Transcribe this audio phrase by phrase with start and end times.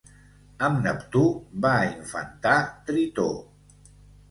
[0.67, 1.21] Amb Neptú
[1.67, 2.57] va infantar
[2.91, 3.29] Tritó.